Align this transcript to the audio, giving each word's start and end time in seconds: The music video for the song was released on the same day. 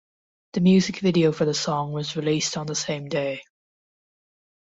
The 0.53 0.61
music 0.61 0.97
video 1.01 1.31
for 1.31 1.45
the 1.45 1.53
song 1.53 1.93
was 1.93 2.15
released 2.15 2.57
on 2.57 2.65
the 2.65 2.73
same 2.73 3.07
day. 3.07 3.43